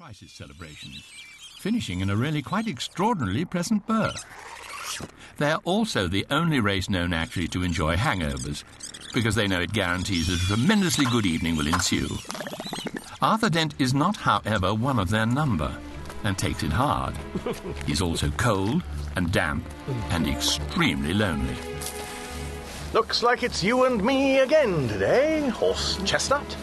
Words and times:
crisis 0.00 0.32
celebrations, 0.32 1.04
finishing 1.58 2.00
in 2.00 2.08
a 2.08 2.16
really 2.16 2.40
quite 2.40 2.66
extraordinarily 2.66 3.44
pleasant 3.44 3.86
birth. 3.86 4.24
They're 5.36 5.58
also 5.58 6.08
the 6.08 6.24
only 6.30 6.58
race 6.58 6.88
known 6.88 7.12
actually 7.12 7.48
to 7.48 7.62
enjoy 7.62 7.96
hangovers, 7.96 8.64
because 9.12 9.34
they 9.34 9.46
know 9.46 9.60
it 9.60 9.74
guarantees 9.74 10.28
that 10.28 10.40
a 10.42 10.56
tremendously 10.56 11.04
good 11.12 11.26
evening 11.26 11.54
will 11.54 11.66
ensue. 11.66 12.08
Arthur 13.20 13.50
Dent 13.50 13.74
is 13.78 13.92
not, 13.92 14.16
however, 14.16 14.72
one 14.72 14.98
of 14.98 15.10
their 15.10 15.26
number, 15.26 15.70
and 16.24 16.38
takes 16.38 16.62
it 16.62 16.72
hard. 16.72 17.14
He's 17.84 18.00
also 18.00 18.30
cold 18.30 18.82
and 19.16 19.30
damp 19.30 19.66
and 20.12 20.26
extremely 20.26 21.12
lonely. 21.12 21.56
Looks 22.94 23.22
like 23.22 23.42
it's 23.42 23.62
you 23.62 23.84
and 23.84 24.02
me 24.02 24.38
again 24.38 24.88
today, 24.88 25.46
Horse 25.50 26.00
Chestnut. 26.06 26.56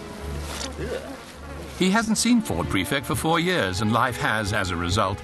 He 1.78 1.92
hasn't 1.92 2.18
seen 2.18 2.42
Ford 2.42 2.68
Prefect 2.70 3.06
for 3.06 3.14
four 3.14 3.40
years, 3.40 3.82
and 3.82 3.94
life 3.94 4.18
has, 4.18 4.52
as 4.52 4.72
a 4.72 4.76
result, 4.76 5.22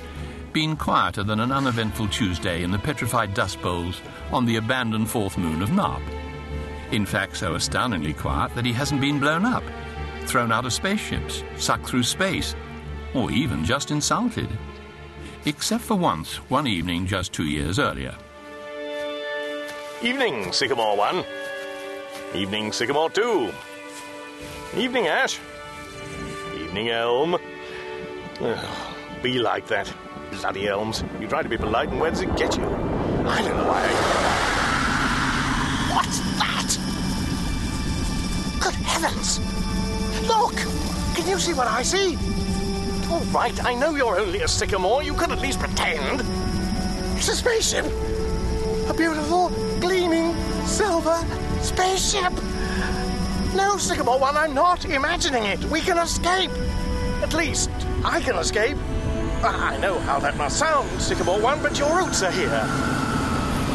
been 0.52 0.78
quieter 0.78 1.23
than 1.23 1.40
an 1.40 1.52
uneventful 1.52 2.08
Tuesday 2.09 2.62
in 2.62 2.70
the 2.70 2.78
petrified 2.78 3.34
dust 3.34 3.59
bowls 3.62 4.02
on 4.32 4.45
the 4.45 4.58
abandoned 4.58 5.09
fourth 5.09 5.36
moon 5.36 5.64
of 5.64 5.70
Nop. 5.70 6.02
In 6.92 7.08
fact, 7.08 7.38
so 7.38 7.55
astoundingly 7.55 8.14
quiet 8.14 8.54
that 8.54 8.68
he 8.68 8.72
hasn't 8.72 9.02
been 9.02 9.20
blown 9.20 9.45
up, 9.45 9.64
thrown 10.26 10.52
out 10.52 10.66
of 10.66 10.73
spaceships, 10.73 11.44
sucked 11.58 11.88
through 11.88 12.04
space, 12.04 12.56
or 13.16 13.31
even 13.31 13.66
just 13.66 13.90
insulted. 13.90 14.48
Except 15.45 15.84
for 15.84 15.95
once, 15.95 16.36
one 16.52 16.67
evening 16.67 17.08
just 17.08 17.34
two 17.34 17.45
years 17.45 17.80
earlier. 17.80 18.16
Evening, 20.04 20.52
Sycamore 20.52 20.98
1. 20.98 21.26
Evening, 22.36 22.72
Sycamore 22.72 23.09
2. 23.09 23.52
Evening, 24.78 25.08
Ash. 25.08 25.40
Evening, 26.73 26.90
Elm. 26.90 27.38
Ugh, 28.41 28.66
be 29.22 29.38
like 29.38 29.68
that. 29.68 29.94
Bloody 30.31 30.68
elms. 30.68 31.04
You 31.20 31.27
try 31.27 31.44
to 31.44 31.50
be 31.50 31.55
polite, 31.55 31.89
and 31.89 32.00
where 32.00 32.09
does 32.09 32.22
it 32.22 32.36
get 32.36 32.58
you? 32.58 32.64
I 32.64 33.44
don't 33.44 33.56
know 33.56 33.67
why. 33.67 33.84
I... 33.86 33.94
What's 35.94 36.17
that? 36.39 36.75
Good 38.59 38.73
heavens! 38.73 39.39
Look! 40.28 40.56
Can 41.16 41.30
you 41.30 41.38
see 41.38 41.53
what 41.53 41.67
I 41.67 41.83
see? 41.83 42.17
All 43.11 43.23
right, 43.26 43.64
I 43.64 43.76
know 43.76 43.94
you're 43.94 44.20
only 44.20 44.42
a 44.42 44.48
sycamore. 44.48 45.03
You 45.03 45.14
could 45.14 45.31
at 45.31 45.42
least 45.42 45.59
pretend. 45.59 46.23
It's 47.16 47.30
a 47.30 47.36
spaceship! 47.36 47.86
A 48.89 48.95
beautiful, 48.95 49.52
gleaming, 49.80 50.36
silver 50.66 51.23
spaceship! 51.61 52.33
No, 53.56 53.78
Sycamore 53.78 54.18
One, 54.18 54.36
I'm 54.36 54.56
not 54.56 54.86
imagining 54.86 55.44
it. 55.44 55.64
We 55.66 55.80
can 55.82 56.00
escape. 56.00 56.50
At 57.22 57.34
least, 57.36 57.70
I 58.04 58.20
can 58.20 58.36
escape. 58.38 58.78
Ah, 59.44 59.70
I 59.70 59.78
know 59.78 60.00
how 60.00 60.20
that 60.20 60.36
must 60.38 60.58
sound, 60.58 60.90
Sycamore 61.00 61.40
One, 61.40 61.62
but 61.62 61.78
your 61.78 61.95
roots 61.95 62.23
are 62.23 62.32
here. 62.32 62.50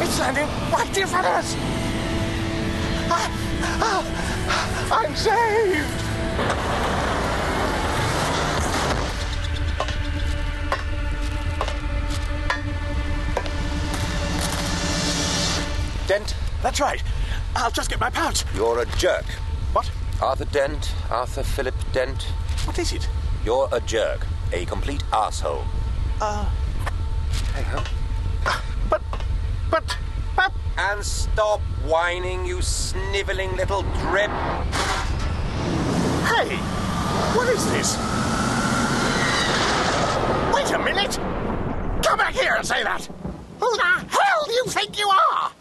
It's 0.01 0.19
landing 0.19 0.47
right 0.71 0.97
in 0.97 1.07
front 1.07 1.27
of 1.27 1.33
us. 1.33 1.55
I, 3.09 3.29
oh, 3.81 4.03
I'm 4.91 5.15
saved. 5.15 6.09
Dent, 16.07 16.35
That's 16.63 16.81
right. 16.81 17.01
I'll 17.55 17.71
just 17.71 17.89
get 17.89 17.99
my 17.99 18.09
pouch. 18.09 18.43
you're 18.55 18.79
a 18.79 18.85
jerk. 18.97 19.25
What? 19.73 19.89
Arthur 20.21 20.45
Dent, 20.45 20.93
Arthur 21.09 21.43
Philip 21.43 21.75
Dent. 21.93 22.23
What 22.65 22.77
is 22.79 22.91
it? 22.93 23.07
You're 23.45 23.69
a 23.71 23.79
jerk. 23.81 24.25
A 24.51 24.65
complete 24.65 25.03
asshole. 25.13 25.63
Uh, 26.19 26.45
Hey 27.53 27.63
ho. 27.63 27.83
but, 28.89 29.01
but, 29.69 29.97
but. 30.35 30.51
And 30.77 31.03
stop 31.03 31.61
whining, 31.85 32.45
you 32.45 32.61
snivelling 32.61 33.55
little 33.55 33.81
drip. 33.83 34.29
Hey, 36.29 36.55
what 37.35 37.47
is 37.49 37.65
this? 37.71 37.97
Wait 40.53 40.71
a 40.71 40.79
minute! 40.79 41.15
Come 42.03 42.17
back 42.17 42.33
here 42.33 42.55
and 42.55 42.65
say 42.65 42.83
that! 42.83 43.05
Who 43.59 43.75
the 43.77 43.83
hell 43.83 44.45
do 44.45 44.51
you 44.53 44.63
think 44.67 44.97
you 44.97 45.09
are? 45.09 45.51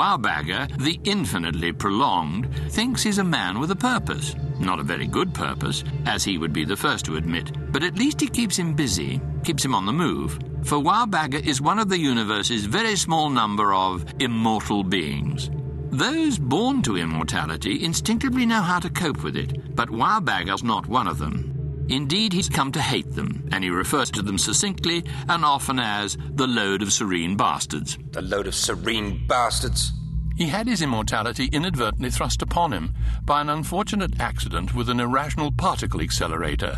Wowbagger, 0.00 0.78
the 0.78 0.98
infinitely 1.04 1.72
prolonged, 1.72 2.48
thinks 2.70 3.02
he's 3.02 3.18
a 3.18 3.24
man 3.38 3.60
with 3.60 3.70
a 3.70 3.76
purpose. 3.76 4.34
Not 4.58 4.80
a 4.80 4.82
very 4.82 5.06
good 5.06 5.34
purpose, 5.34 5.84
as 6.06 6.24
he 6.24 6.38
would 6.38 6.54
be 6.54 6.64
the 6.64 6.74
first 6.74 7.04
to 7.04 7.16
admit, 7.16 7.52
but 7.70 7.84
at 7.84 7.98
least 7.98 8.22
it 8.22 8.32
keeps 8.32 8.58
him 8.58 8.72
busy, 8.72 9.20
keeps 9.44 9.62
him 9.62 9.74
on 9.74 9.84
the 9.84 9.92
move. 9.92 10.38
For 10.62 10.78
Wowbagger 10.78 11.46
is 11.46 11.60
one 11.60 11.78
of 11.78 11.90
the 11.90 11.98
universe's 11.98 12.64
very 12.64 12.96
small 12.96 13.28
number 13.28 13.74
of 13.74 14.06
immortal 14.20 14.82
beings. 14.84 15.50
Those 15.90 16.38
born 16.38 16.80
to 16.84 16.96
immortality 16.96 17.84
instinctively 17.84 18.46
know 18.46 18.62
how 18.62 18.78
to 18.78 18.88
cope 18.88 19.22
with 19.22 19.36
it, 19.36 19.76
but 19.76 19.90
Wowbagger's 19.90 20.62
not 20.62 20.86
one 20.86 21.08
of 21.08 21.18
them. 21.18 21.59
Indeed, 21.90 22.32
he's 22.32 22.48
come 22.48 22.70
to 22.72 22.80
hate 22.80 23.14
them, 23.16 23.48
and 23.50 23.64
he 23.64 23.70
refers 23.70 24.10
to 24.12 24.22
them 24.22 24.38
succinctly 24.38 25.04
and 25.28 25.44
often 25.44 25.80
as 25.80 26.16
the 26.34 26.46
load 26.46 26.82
of 26.82 26.92
serene 26.92 27.36
bastards. 27.36 27.98
The 28.12 28.22
load 28.22 28.46
of 28.46 28.54
serene 28.54 29.26
bastards. 29.26 29.92
He 30.36 30.46
had 30.46 30.68
his 30.68 30.82
immortality 30.82 31.48
inadvertently 31.52 32.10
thrust 32.10 32.42
upon 32.42 32.72
him 32.72 32.94
by 33.24 33.40
an 33.40 33.50
unfortunate 33.50 34.20
accident 34.20 34.74
with 34.74 34.88
an 34.88 35.00
irrational 35.00 35.50
particle 35.52 36.00
accelerator, 36.00 36.76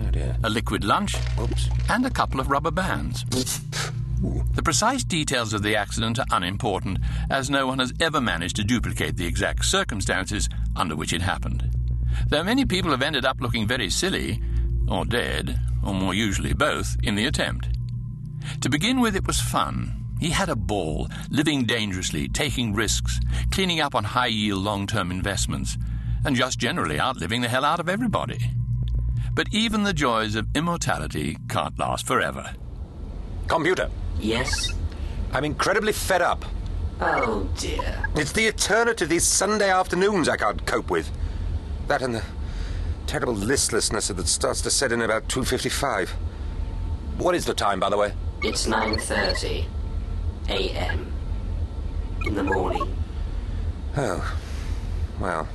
Oh 0.00 0.10
dear. 0.12 0.36
a 0.44 0.48
liquid 0.48 0.84
lunch, 0.84 1.16
Oops. 1.38 1.68
and 1.90 2.06
a 2.06 2.10
couple 2.10 2.38
of 2.40 2.48
rubber 2.48 2.70
bands. 2.70 3.24
The 4.54 4.62
precise 4.62 5.04
details 5.04 5.52
of 5.52 5.62
the 5.62 5.76
accident 5.76 6.18
are 6.18 6.24
unimportant, 6.30 6.98
as 7.28 7.50
no 7.50 7.66
one 7.66 7.80
has 7.80 7.92
ever 8.00 8.20
managed 8.20 8.56
to 8.56 8.64
duplicate 8.64 9.16
the 9.16 9.26
exact 9.26 9.64
circumstances 9.66 10.48
under 10.76 10.96
which 10.96 11.12
it 11.12 11.20
happened. 11.22 11.68
Though 12.28 12.44
many 12.44 12.64
people 12.64 12.90
have 12.90 13.02
ended 13.02 13.24
up 13.24 13.40
looking 13.40 13.66
very 13.66 13.90
silly, 13.90 14.40
or 14.88 15.04
dead, 15.04 15.60
or 15.84 15.94
more 15.94 16.14
usually 16.14 16.52
both, 16.52 16.96
in 17.02 17.14
the 17.14 17.26
attempt. 17.26 17.68
To 18.60 18.68
begin 18.68 19.00
with, 19.00 19.16
it 19.16 19.26
was 19.26 19.40
fun. 19.40 20.00
He 20.20 20.30
had 20.30 20.48
a 20.48 20.56
ball, 20.56 21.08
living 21.30 21.64
dangerously, 21.64 22.28
taking 22.28 22.74
risks, 22.74 23.20
cleaning 23.50 23.80
up 23.80 23.94
on 23.94 24.04
high 24.04 24.28
yield 24.28 24.62
long 24.62 24.86
term 24.86 25.10
investments, 25.10 25.76
and 26.24 26.36
just 26.36 26.58
generally 26.58 27.00
outliving 27.00 27.40
the 27.42 27.48
hell 27.48 27.64
out 27.64 27.80
of 27.80 27.88
everybody. 27.88 28.38
But 29.34 29.48
even 29.52 29.82
the 29.82 29.92
joys 29.92 30.36
of 30.36 30.46
immortality 30.54 31.36
can't 31.48 31.78
last 31.78 32.06
forever. 32.06 32.54
Computer, 33.48 33.90
Yes? 34.20 34.72
I'm 35.32 35.44
incredibly 35.44 35.92
fed 35.92 36.22
up. 36.22 36.44
Oh 37.00 37.48
dear. 37.58 38.08
It's 38.14 38.32
the 38.32 38.46
eternity 38.46 39.04
of 39.04 39.10
these 39.10 39.26
Sunday 39.26 39.68
afternoons 39.68 40.28
I 40.28 40.36
can't 40.36 40.64
cope 40.64 40.90
with. 40.90 41.10
That 41.88 42.02
and 42.02 42.14
the 42.14 42.22
terrible 43.06 43.34
listlessness 43.34 44.08
that 44.08 44.26
starts 44.26 44.62
to 44.62 44.70
set 44.70 44.92
in 44.92 45.02
about 45.02 45.28
2.55. 45.28 46.08
What 47.18 47.34
is 47.34 47.44
the 47.44 47.54
time, 47.54 47.78
by 47.78 47.90
the 47.90 47.96
way? 47.96 48.12
It's 48.42 48.66
9.30 48.66 49.66
a.m. 50.48 51.12
in 52.26 52.34
the 52.34 52.42
morning. 52.42 52.96
Oh, 53.96 54.38
well. 55.20 55.48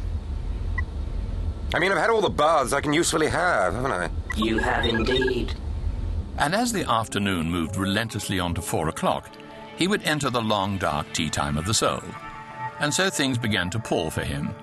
I 1.74 1.80
mean, 1.80 1.92
I've 1.92 1.98
had 1.98 2.10
all 2.10 2.22
the 2.22 2.30
baths 2.30 2.74
I 2.74 2.82
can 2.82 2.94
usefully 2.94 3.28
have, 3.28 3.74
haven't 3.74 3.92
I? 3.92 4.10
You 4.36 4.58
have 4.60 4.86
indeed. 4.86 5.54
And 6.38 6.56
as 6.56 6.72
the 6.72 6.90
afternoon 6.90 7.52
moved 7.52 7.76
relentlessly 7.76 8.40
on 8.40 8.54
to 8.56 8.62
four 8.62 8.88
o'clock, 8.88 9.30
he 9.76 9.88
would 9.88 10.04
enter 10.04 10.30
the 10.30 10.42
long, 10.42 10.78
dark 10.78 11.12
tea 11.14 11.30
time 11.30 11.58
of 11.58 11.66
the 11.66 11.74
soul. 11.74 12.02
And 12.80 12.94
so 12.94 13.10
things 13.10 13.38
began 13.38 13.70
to 13.72 13.80
pall 13.80 14.10
for 14.10 14.24
him. 14.24 14.56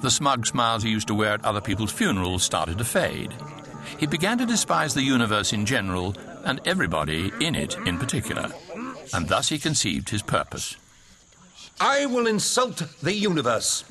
The 0.00 0.10
smug 0.10 0.46
smiles 0.46 0.84
he 0.84 0.90
used 0.90 1.08
to 1.08 1.14
wear 1.14 1.32
at 1.34 1.44
other 1.44 1.60
people's 1.60 1.92
funerals 1.92 2.44
started 2.44 2.78
to 2.78 2.84
fade. 2.84 3.34
He 3.98 4.06
began 4.06 4.38
to 4.38 4.46
despise 4.46 4.94
the 4.94 5.02
universe 5.02 5.52
in 5.52 5.66
general, 5.66 6.14
and 6.44 6.60
everybody 6.64 7.32
in 7.40 7.54
it 7.54 7.76
in 7.86 7.98
particular. 7.98 8.50
And 9.12 9.28
thus 9.28 9.48
he 9.48 9.58
conceived 9.58 10.10
his 10.10 10.22
purpose. 10.22 10.76
I 11.80 12.06
will 12.06 12.26
insult 12.26 12.82
the 13.02 13.12
universe. 13.12 13.84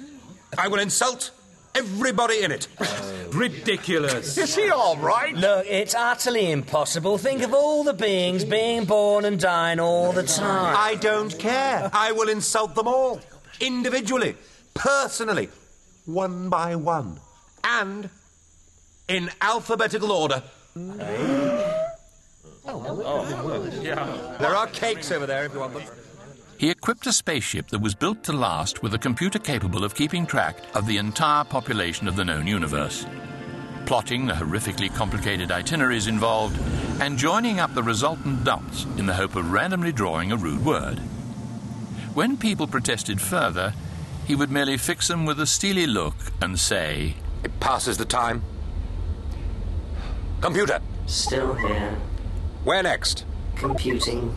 I 0.57 0.67
will 0.69 0.79
insult 0.79 1.31
everybody 1.75 2.41
in 2.41 2.51
it. 2.51 2.67
Ridiculous. 3.33 4.37
Is 4.37 4.55
he 4.55 4.69
all 4.69 4.97
right? 4.97 5.35
Look, 5.35 5.65
it's 5.67 5.93
utterly 5.93 6.51
impossible. 6.51 7.17
Think 7.17 7.43
of 7.43 7.53
all 7.53 7.83
the 7.83 7.93
beings 7.93 8.45
being 8.45 8.85
born 8.85 9.25
and 9.25 9.39
dying 9.39 9.79
all 9.79 10.11
the 10.11 10.23
time. 10.23 10.75
I 10.77 10.95
don't 10.95 11.37
care. 11.37 11.89
I 11.93 12.13
will 12.13 12.29
insult 12.29 12.75
them 12.75 12.87
all. 12.87 13.19
Individually, 13.59 14.35
personally, 14.73 15.49
one 16.07 16.49
by 16.49 16.75
one, 16.75 17.19
and 17.63 18.09
in 19.07 19.29
alphabetical 19.41 20.11
order. 20.11 20.41
There 24.39 24.55
are 24.55 24.67
cakes 24.67 25.11
over 25.11 25.25
there 25.25 25.45
if 25.45 25.53
you 25.53 25.59
want 25.59 25.73
them. 25.73 25.83
He 26.57 26.69
equipped 26.71 27.05
a 27.05 27.13
spaceship 27.13 27.67
that 27.67 27.81
was 27.81 27.93
built 27.93 28.23
to 28.23 28.33
last 28.33 28.81
with 28.81 28.93
a 28.93 28.97
computer 28.97 29.37
capable 29.37 29.83
of 29.83 29.93
keeping 29.93 30.25
track 30.25 30.57
of 30.73 30.87
the 30.87 30.97
entire 30.97 31.43
population 31.43 32.07
of 32.07 32.15
the 32.15 32.25
known 32.25 32.47
universe. 32.47 33.05
plotting 33.87 34.25
the 34.25 34.33
horrifically 34.33 34.93
complicated 34.93 35.49
itineraries 35.49 36.07
involved, 36.07 36.59
and 37.01 37.17
joining 37.17 37.61
up 37.61 37.73
the 37.73 37.81
resultant 37.81 38.43
dots 38.43 38.83
in 38.97 39.05
the 39.05 39.13
hope 39.13 39.37
of 39.37 39.49
randomly 39.49 39.93
drawing 39.93 40.33
a 40.33 40.35
rude 40.35 40.63
word. 40.65 40.99
When 42.13 42.35
people 42.35 42.67
protested 42.67 43.21
further, 43.21 43.73
he 44.27 44.35
would 44.35 44.51
merely 44.51 44.77
fix 44.77 45.07
them 45.07 45.25
with 45.25 45.39
a 45.39 45.47
steely 45.47 45.87
look 45.87 46.13
and 46.41 46.59
say, 46.59 47.15
It 47.43 47.59
passes 47.59 47.97
the 47.97 48.05
time. 48.05 48.43
Computer, 50.41 50.79
Still 51.05 51.53
here. 51.53 51.95
where 52.63 52.83
next? 52.83 53.25
Computing. 53.55 54.35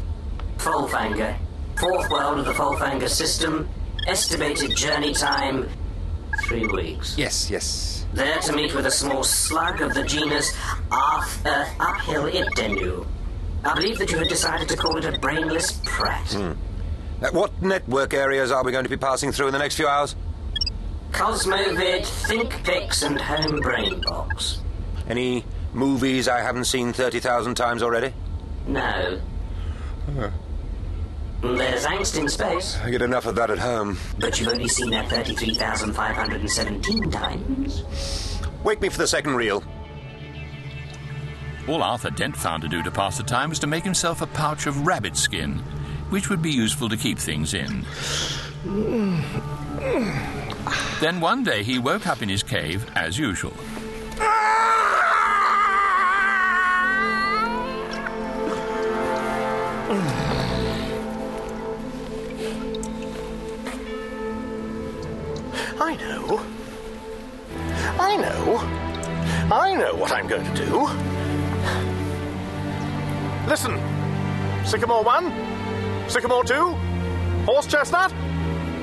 Folfanger. 0.58 1.36
Fourth 1.78 2.08
world 2.10 2.38
of 2.38 2.44
the 2.44 2.52
Folfanger 2.52 3.08
system. 3.08 3.68
Estimated 4.06 4.76
journey 4.76 5.12
time. 5.12 5.68
Three 6.44 6.66
weeks. 6.66 7.18
Yes, 7.18 7.50
yes. 7.50 8.06
There 8.14 8.38
to 8.38 8.52
meet 8.54 8.74
with 8.74 8.86
a 8.86 8.90
small 8.90 9.24
slug 9.24 9.80
of 9.82 9.94
the 9.94 10.04
genus 10.04 10.56
Arth 10.90 11.44
Earth 11.46 11.70
Uphill 11.80 12.30
Idenu. 12.30 13.06
I 13.64 13.74
believe 13.74 13.98
that 13.98 14.10
you 14.10 14.18
had 14.18 14.28
decided 14.28 14.68
to 14.68 14.76
call 14.76 14.96
it 14.96 15.04
a 15.04 15.18
brainless 15.18 15.80
prat. 15.84 16.34
Uh, 16.34 16.54
Uh, 17.22 17.28
what 17.32 17.60
network 17.60 18.14
areas 18.14 18.50
are 18.50 18.64
we 18.64 18.72
going 18.72 18.84
to 18.84 18.90
be 18.90 18.96
passing 18.96 19.30
through 19.32 19.46
in 19.46 19.52
the 19.52 19.58
next 19.58 19.76
few 19.76 19.86
hours? 19.86 20.16
Cosmovid, 21.12 22.02
ThinkPix, 22.02 23.04
and 23.04 23.20
Home 23.20 23.60
Brain 23.60 24.00
Box. 24.02 24.60
Any 25.08 25.44
movies 25.72 26.28
I 26.28 26.40
haven't 26.40 26.64
seen 26.64 26.92
30,000 26.92 27.54
times 27.56 27.82
already? 27.82 28.14
No. 28.66 29.20
There's 31.42 31.86
angst 31.86 32.18
in 32.18 32.28
space, 32.28 32.78
I 32.82 32.90
get 32.90 33.02
enough 33.02 33.26
of 33.26 33.34
that 33.36 33.50
at 33.50 33.58
home. 33.58 33.98
but 34.18 34.38
you've 34.38 34.50
only 34.50 34.68
seen 34.68 34.90
that 34.90 35.08
33,517 35.08 37.10
times. 37.10 38.38
Wake 38.62 38.80
me 38.80 38.88
for 38.88 38.98
the 38.98 39.06
second 39.06 39.36
reel. 39.36 39.62
All 41.68 41.82
Arthur 41.82 42.10
Dent 42.10 42.36
found 42.36 42.62
to 42.62 42.68
do 42.68 42.82
to 42.82 42.90
pass 42.90 43.16
the 43.16 43.22
time 43.22 43.50
was 43.50 43.58
to 43.60 43.66
make 43.66 43.84
himself 43.84 44.22
a 44.22 44.26
pouch 44.26 44.66
of 44.66 44.86
rabbit 44.86 45.16
skin, 45.16 45.62
which 46.10 46.28
would 46.28 46.42
be 46.42 46.50
useful 46.50 46.88
to 46.88 46.96
keep 46.96 47.18
things 47.18 47.54
in. 47.54 47.84
Then 51.00 51.20
one 51.20 51.42
day 51.42 51.62
he 51.62 51.78
woke 51.78 52.06
up 52.06 52.20
in 52.20 52.28
his 52.28 52.42
cave 52.42 52.84
as 52.94 53.18
usual. 53.18 53.54
I 65.82 65.96
know. 65.96 66.40
I 67.98 68.16
know. 68.16 68.58
I 69.52 69.74
know 69.74 69.94
what 69.94 70.12
I'm 70.12 70.26
going 70.28 70.44
to 70.44 70.66
do. 70.66 70.88
Listen. 73.48 73.80
Sycamore 74.66 75.02
1, 75.02 75.24
Sycamore 76.10 76.42
2, 76.42 76.54
Horse 77.46 77.68
Chestnut, 77.68 78.12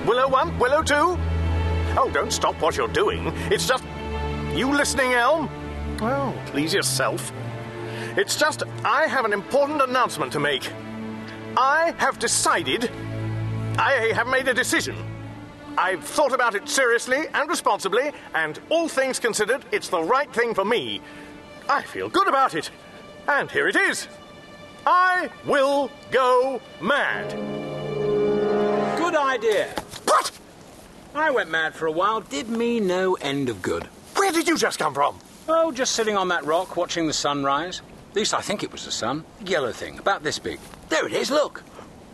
Willow 0.08 0.30
1, 0.30 0.58
Willow 0.60 0.82
2. 0.82 0.96
Oh, 0.96 2.10
don't 2.14 2.32
stop 2.32 2.56
what 2.62 2.78
you're 2.78 2.88
doing. 2.88 3.34
It's 3.52 3.68
just. 3.68 3.84
You 4.56 4.74
listening, 4.74 5.12
Elm? 5.12 5.50
Oh, 6.02 6.34
please 6.46 6.74
yourself. 6.74 7.34
It's 8.16 8.38
just, 8.38 8.64
I 8.86 9.08
have 9.08 9.26
an 9.26 9.34
important 9.34 9.82
announcement 9.82 10.32
to 10.32 10.40
make. 10.40 10.72
I 11.58 11.94
have 11.98 12.18
decided. 12.18 12.90
I 13.78 14.14
have 14.16 14.28
made 14.28 14.48
a 14.48 14.54
decision. 14.54 14.96
I've 15.78 16.06
thought 16.06 16.32
about 16.32 16.56
it 16.56 16.70
seriously 16.70 17.26
and 17.34 17.50
responsibly, 17.50 18.14
and 18.36 18.58
all 18.70 18.88
things 18.88 19.20
considered, 19.20 19.66
it's 19.74 19.90
the 19.90 20.02
right 20.02 20.32
thing 20.34 20.54
for 20.54 20.64
me. 20.64 21.02
I 21.68 21.82
feel 21.82 22.08
good 22.08 22.30
about 22.30 22.56
it. 22.56 22.72
And 23.28 23.52
here 23.52 23.68
it 23.68 23.76
is 23.76 24.08
I 24.90 25.30
will 25.46 25.92
go 26.12 26.62
mad. 26.80 27.32
Good 28.98 29.18
idea. 29.18 29.68
What? 30.06 30.32
I 31.14 31.30
went 31.30 31.52
mad 31.52 31.76
for 31.76 31.88
a 31.88 31.92
while. 31.92 32.22
Did 32.22 32.48
me 32.48 32.80
no 32.80 33.16
end 33.16 33.50
of 33.50 33.62
good. 33.62 33.84
Where 34.16 34.32
did 34.32 34.48
you 34.48 34.58
just 34.58 34.80
come 34.80 34.94
from? 34.94 35.20
Oh, 35.50 35.74
just 35.74 35.92
sitting 35.92 36.16
on 36.16 36.30
that 36.30 36.46
rock 36.46 36.78
watching 36.78 37.06
the 37.06 37.12
sunrise. 37.12 37.82
At 38.12 38.16
least 38.16 38.34
I 38.34 38.40
think 38.40 38.64
it 38.64 38.72
was 38.72 38.86
the 38.86 38.92
sun. 38.92 39.26
Yellow 39.46 39.74
thing, 39.74 40.00
about 40.00 40.24
this 40.24 40.40
big. 40.40 40.58
There 40.88 41.06
it 41.06 41.12
is, 41.12 41.30
look. 41.30 41.60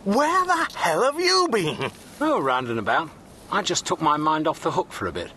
Where 0.02 0.44
the 0.44 0.68
hell 0.74 1.04
have 1.04 1.20
you 1.20 1.46
been? 1.52 1.92
Oh, 2.20 2.40
round 2.40 2.70
and 2.70 2.80
about. 2.80 3.08
I 3.52 3.62
just 3.62 3.86
took 3.86 4.00
my 4.02 4.16
mind 4.16 4.48
off 4.48 4.64
the 4.64 4.72
hook 4.72 4.90
for 4.90 5.06
a 5.06 5.12
bit. 5.12 5.30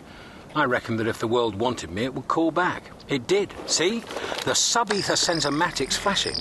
I 0.55 0.63
reckoned 0.63 0.99
that 0.99 1.07
if 1.07 1.19
the 1.19 1.27
world 1.27 1.53
wanted 1.53 1.91
me, 1.91 2.05
it 2.05 2.15
would 2.15 2.27
call 2.27 2.49
back. 2.49 2.89
It 3.09 3.27
did. 3.27 3.53
See? 3.67 4.01
The 4.43 4.55
sub-ether 4.55 5.13
sensormatic's 5.13 5.97
flashing. 5.97 6.37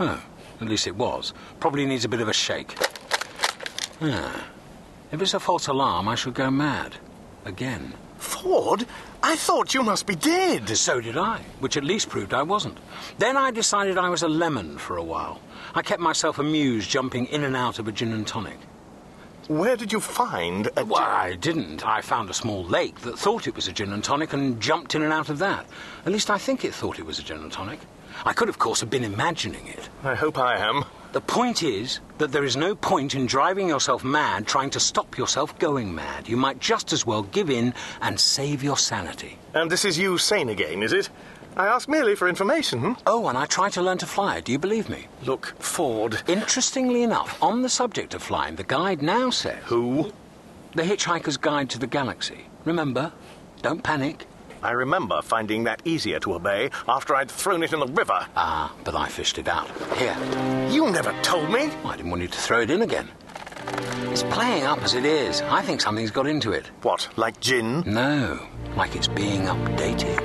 Oh, 0.00 0.22
at 0.60 0.68
least 0.68 0.86
it 0.86 0.96
was. 0.96 1.34
Probably 1.60 1.84
needs 1.84 2.06
a 2.06 2.08
bit 2.08 2.20
of 2.20 2.28
a 2.28 2.32
shake. 2.32 2.74
Ah. 4.00 4.46
If 5.12 5.20
it's 5.20 5.34
a 5.34 5.40
false 5.40 5.66
alarm, 5.66 6.08
I 6.08 6.14
should 6.14 6.34
go 6.34 6.50
mad. 6.50 6.96
Again. 7.44 7.92
Ford, 8.16 8.86
I 9.22 9.36
thought 9.36 9.74
you 9.74 9.82
must 9.82 10.06
be 10.06 10.14
dead. 10.14 10.68
So 10.76 11.00
did 11.00 11.18
I, 11.18 11.42
which 11.58 11.76
at 11.76 11.84
least 11.84 12.08
proved 12.08 12.32
I 12.32 12.42
wasn't. 12.42 12.78
Then 13.18 13.36
I 13.36 13.50
decided 13.50 13.98
I 13.98 14.08
was 14.08 14.22
a 14.22 14.28
lemon 14.28 14.78
for 14.78 14.96
a 14.96 15.02
while. 15.02 15.40
I 15.74 15.82
kept 15.82 16.00
myself 16.00 16.38
amused 16.38 16.88
jumping 16.88 17.26
in 17.26 17.44
and 17.44 17.54
out 17.54 17.78
of 17.78 17.86
a 17.86 17.92
gin 17.92 18.12
and 18.12 18.26
tonic. 18.26 18.58
Where 19.48 19.76
did 19.76 19.92
you 19.92 20.00
find 20.00 20.70
a. 20.76 20.84
Well, 20.84 21.02
I 21.02 21.34
didn't. 21.34 21.84
I 21.84 22.02
found 22.02 22.30
a 22.30 22.34
small 22.34 22.64
lake 22.64 23.00
that 23.00 23.18
thought 23.18 23.48
it 23.48 23.56
was 23.56 23.68
a 23.68 23.72
gin 23.72 23.92
and 23.92 24.04
tonic 24.04 24.32
and 24.32 24.60
jumped 24.60 24.94
in 24.94 25.02
and 25.02 25.12
out 25.12 25.28
of 25.28 25.38
that. 25.40 25.66
At 26.06 26.12
least 26.12 26.30
I 26.30 26.38
think 26.38 26.64
it 26.64 26.72
thought 26.72 26.98
it 26.98 27.06
was 27.06 27.18
a 27.18 27.22
gin 27.22 27.38
and 27.38 27.50
tonic. 27.50 27.80
I 28.24 28.32
could, 28.32 28.48
of 28.48 28.58
course, 28.58 28.80
have 28.80 28.90
been 28.90 29.04
imagining 29.04 29.66
it. 29.66 29.88
I 30.02 30.14
hope 30.14 30.38
I 30.38 30.56
am. 30.56 30.84
The 31.12 31.20
point 31.20 31.62
is 31.64 32.00
that 32.18 32.30
there 32.30 32.44
is 32.44 32.56
no 32.56 32.74
point 32.76 33.16
in 33.16 33.26
driving 33.26 33.68
yourself 33.68 34.04
mad 34.04 34.46
trying 34.46 34.70
to 34.70 34.80
stop 34.80 35.18
yourself 35.18 35.58
going 35.58 35.92
mad. 35.92 36.28
You 36.28 36.36
might 36.36 36.60
just 36.60 36.92
as 36.92 37.04
well 37.04 37.24
give 37.24 37.50
in 37.50 37.74
and 38.00 38.18
save 38.20 38.62
your 38.62 38.76
sanity. 38.76 39.36
And 39.52 39.70
this 39.70 39.84
is 39.84 39.98
you 39.98 40.18
sane 40.18 40.48
again, 40.48 40.82
is 40.84 40.92
it? 40.92 41.10
I 41.56 41.66
ask 41.66 41.88
merely 41.88 42.14
for 42.14 42.28
information. 42.28 42.78
Hmm? 42.78 42.92
Oh, 43.06 43.26
and 43.26 43.36
I 43.36 43.46
try 43.46 43.70
to 43.70 43.82
learn 43.82 43.98
to 43.98 44.06
fly. 44.06 44.40
Do 44.40 44.52
you 44.52 44.58
believe 44.58 44.88
me? 44.88 45.08
Look, 45.24 45.54
Ford. 45.58 46.22
Interestingly 46.28 47.02
enough, 47.02 47.42
on 47.42 47.62
the 47.62 47.68
subject 47.68 48.14
of 48.14 48.22
flying, 48.22 48.54
the 48.54 48.62
guide 48.62 49.02
now 49.02 49.30
says 49.30 49.58
Who? 49.64 50.12
The 50.76 50.82
Hitchhiker's 50.84 51.36
Guide 51.36 51.68
to 51.70 51.80
the 51.80 51.88
Galaxy. 51.88 52.46
Remember? 52.64 53.12
Don't 53.62 53.82
panic. 53.82 54.26
I 54.62 54.72
remember 54.72 55.22
finding 55.22 55.64
that 55.64 55.80
easier 55.86 56.20
to 56.20 56.34
obey 56.34 56.70
after 56.86 57.14
I'd 57.14 57.30
thrown 57.30 57.62
it 57.62 57.72
in 57.72 57.80
the 57.80 57.86
river. 57.86 58.26
Ah, 58.36 58.72
but 58.84 58.94
I 58.94 59.08
fished 59.08 59.38
it 59.38 59.48
out. 59.48 59.68
Here. 59.96 60.16
You 60.70 60.90
never 60.90 61.14
told 61.22 61.50
me. 61.50 61.70
I 61.84 61.96
didn't 61.96 62.10
want 62.10 62.22
you 62.22 62.28
to 62.28 62.38
throw 62.38 62.60
it 62.60 62.70
in 62.70 62.82
again. 62.82 63.08
It's 64.12 64.22
playing 64.24 64.64
up 64.64 64.82
as 64.82 64.94
it 64.94 65.04
is. 65.04 65.40
I 65.42 65.62
think 65.62 65.80
something's 65.80 66.10
got 66.10 66.26
into 66.26 66.52
it. 66.52 66.66
What, 66.82 67.08
like 67.16 67.40
gin? 67.40 67.82
No, 67.86 68.46
like 68.76 68.96
it's 68.96 69.08
being 69.08 69.42
updated. 69.42 70.16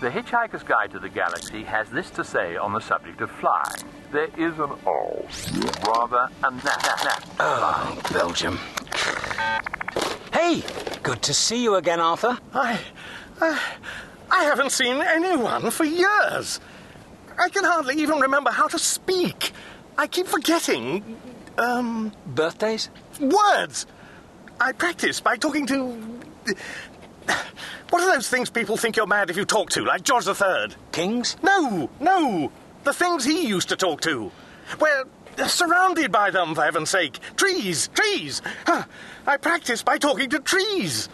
The 0.00 0.08
Hitchhiker's 0.08 0.62
Guide 0.62 0.92
to 0.92 0.98
the 0.98 1.08
Galaxy 1.08 1.62
has 1.64 1.90
this 1.90 2.10
to 2.10 2.24
say 2.24 2.56
on 2.56 2.72
the 2.72 2.80
subject 2.80 3.20
of 3.20 3.30
flying. 3.32 3.84
There 4.12 4.28
is 4.36 4.58
an 4.58 4.70
O, 4.86 5.26
rather 5.86 6.28
a 6.42 6.50
na 6.50 6.58
na 6.62 7.04
na. 7.04 7.14
Oh, 7.38 8.00
Belgium. 8.12 8.58
Hey, 10.40 10.62
good 11.02 11.20
to 11.24 11.34
see 11.34 11.62
you 11.62 11.74
again, 11.74 12.00
Arthur. 12.00 12.38
I, 12.54 12.80
I. 13.42 13.60
I 14.30 14.44
haven't 14.44 14.70
seen 14.72 15.02
anyone 15.02 15.70
for 15.70 15.84
years. 15.84 16.60
I 17.38 17.50
can 17.50 17.62
hardly 17.62 17.96
even 17.96 18.20
remember 18.20 18.50
how 18.50 18.66
to 18.68 18.78
speak. 18.78 19.52
I 19.98 20.06
keep 20.06 20.26
forgetting. 20.26 21.20
Um. 21.58 22.12
Birthdays? 22.24 22.88
words. 23.20 23.84
I 24.58 24.72
practice 24.72 25.20
by 25.20 25.36
talking 25.36 25.66
to. 25.66 26.20
What 27.90 28.02
are 28.02 28.14
those 28.14 28.28
things 28.30 28.48
people 28.48 28.78
think 28.78 28.96
you're 28.96 29.06
mad 29.06 29.28
if 29.28 29.36
you 29.36 29.44
talk 29.44 29.68
to, 29.70 29.84
like 29.84 30.04
George 30.04 30.26
III? 30.26 30.74
Kings? 30.90 31.36
No, 31.42 31.90
no. 32.00 32.50
The 32.84 32.94
things 32.94 33.26
he 33.26 33.46
used 33.46 33.68
to 33.68 33.76
talk 33.76 34.00
to. 34.02 34.32
We're 35.40 35.48
surrounded 35.48 36.12
by 36.12 36.30
them, 36.30 36.54
for 36.54 36.62
heaven's 36.62 36.90
sake. 36.90 37.18
Trees, 37.36 37.88
trees. 37.94 38.42
Huh. 38.66 38.84
I 39.26 39.38
practice 39.38 39.82
by 39.82 39.96
talking 39.96 40.28
to 40.30 40.38
trees. 40.38 41.08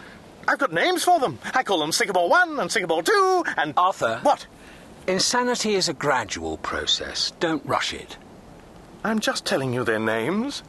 I've 0.49 0.59
got 0.59 0.73
names 0.73 1.05
for 1.05 1.17
them. 1.17 1.39
I 1.53 1.63
call 1.63 1.79
them 1.79 1.93
Sycamore 1.93 2.27
1 2.27 2.59
and 2.59 2.69
Sycamore 2.69 3.03
2 3.03 3.43
and. 3.55 3.73
Arthur. 3.77 4.19
What? 4.23 4.45
Insanity 5.07 5.75
is 5.75 5.87
a 5.87 5.93
gradual 5.93 6.57
process. 6.57 7.31
Don't 7.39 7.65
rush 7.65 7.93
it. 7.93 8.17
I'm 9.05 9.21
just 9.21 9.45
telling 9.45 9.73
you 9.73 9.85
their 9.85 9.99
names. 9.99 10.61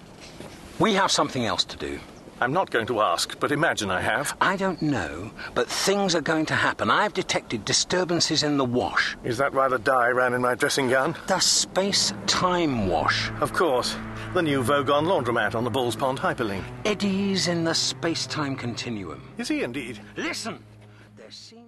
We 0.79 0.95
have 0.95 1.11
something 1.11 1.45
else 1.45 1.65
to 1.65 1.77
do. 1.77 1.99
I'm 2.40 2.52
not 2.52 2.71
going 2.71 2.87
to 2.87 3.00
ask, 3.00 3.38
but 3.40 3.50
imagine 3.50 3.90
I 3.90 4.00
have. 4.00 4.37
I 4.40 4.57
don't 4.57 4.80
know, 4.80 5.30
but 5.54 5.68
things 5.68 6.14
are 6.14 6.21
going 6.21 6.47
to 6.47 6.54
happen. 6.54 6.90
I've 6.90 7.14
detected 7.14 7.64
disturbances 7.64 8.42
in 8.42 8.57
the 8.57 8.64
wash. 8.64 9.16
Is 9.25 9.38
that 9.38 9.52
why 9.52 9.68
the 9.68 9.78
dye 9.78 10.11
ran 10.11 10.35
in 10.35 10.42
my 10.42 10.54
dressing 10.54 10.88
gown? 10.88 11.16
The 11.26 11.40
space 11.40 12.12
time 12.26 12.87
wash. 12.88 13.30
Of 13.40 13.52
course. 13.52 13.97
The 14.35 14.42
new 14.42 14.62
Vogon 14.62 15.07
laundromat 15.07 15.54
on 15.54 15.64
the 15.64 15.71
Bulls 15.71 15.97
Pond 15.97 16.18
hyperlink. 16.18 16.62
Eddies 16.85 17.49
in 17.49 17.64
the 17.64 17.75
space 17.75 18.26
time 18.26 18.54
continuum. 18.54 19.23
Is 19.38 19.49
he 19.49 19.62
indeed? 19.62 20.00
Listen! 20.16 20.62
There 21.16 21.30
seems. 21.30 21.67